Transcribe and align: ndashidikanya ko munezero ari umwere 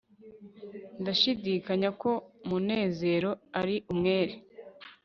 ndashidikanya 1.01 1.89
ko 2.01 2.11
munezero 2.47 3.31
ari 3.59 3.75
umwere 3.91 4.33